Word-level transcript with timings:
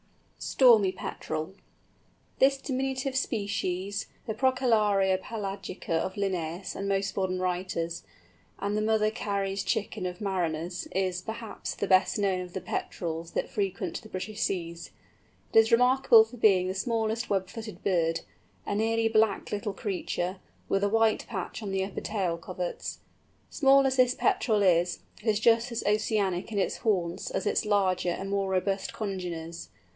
STORMY 0.39 0.93
PETREL. 0.93 1.53
This 2.39 2.57
diminutive 2.57 3.15
species, 3.15 4.07
the 4.25 4.33
Procellaria 4.33 5.19
pelagica 5.21 5.93
of 5.93 6.15
Linnæus 6.15 6.75
and 6.75 6.89
most 6.89 7.15
modern 7.15 7.39
writers, 7.39 8.01
and 8.57 8.75
the 8.75 8.81
"Mother 8.81 9.11
Carey's 9.11 9.63
Chicken" 9.63 10.07
of 10.07 10.19
mariners, 10.19 10.87
is, 10.87 11.21
perhaps, 11.21 11.75
the 11.75 11.85
best 11.85 12.17
known 12.17 12.41
of 12.41 12.53
the 12.53 12.61
Petrels 12.61 13.33
that 13.33 13.47
frequent 13.49 14.01
the 14.01 14.09
British 14.09 14.41
seas. 14.41 14.89
It 15.53 15.59
is 15.59 15.71
remarkable 15.71 16.23
for 16.23 16.37
being 16.37 16.67
the 16.67 16.73
smallest 16.73 17.29
web 17.29 17.47
footed 17.47 17.83
bird—a 17.83 18.73
nearly 18.75 19.07
black 19.07 19.51
little 19.51 19.73
creature, 19.73 20.39
with 20.67 20.83
a 20.83 20.89
white 20.89 21.27
patch 21.27 21.61
on 21.61 21.69
the 21.69 21.83
upper 21.85 22.01
tail 22.01 22.37
coverts. 22.39 22.97
Small 23.51 23.85
as 23.85 23.97
this 23.97 24.15
Petrel 24.15 24.63
is, 24.63 25.03
it 25.21 25.27
is 25.27 25.39
just 25.39 25.71
as 25.71 25.83
oceanic 25.83 26.51
in 26.51 26.57
its 26.57 26.77
haunts 26.77 27.29
as 27.29 27.45
its 27.45 27.63
larger 27.65 28.09
and 28.09 28.31
more 28.31 28.49
robust 28.49 28.91
congeners. 28.93 29.69